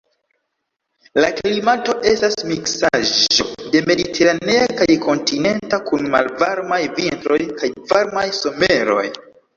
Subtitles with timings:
[1.23, 9.05] La klimato estas miksaĵo de mediteranea kaj kontinenta, kun malvarmaj vintroj kaj varmaj someroj.